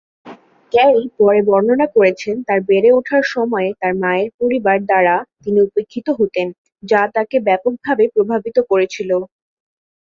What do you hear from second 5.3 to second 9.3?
তিনি উপেক্ষিত হতেন, যা তাকে ব্যাপকভাবে প্রভাবিত করেছিল।